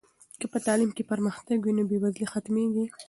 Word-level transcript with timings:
که 0.39 0.45
په 0.53 0.57
تعلیم 0.65 0.91
کې 0.95 1.07
پرمختګ 1.11 1.57
وي 1.61 1.73
نو 1.77 1.83
بې 1.89 1.97
وزلي 2.03 2.27
ختمېږي. 2.33 2.85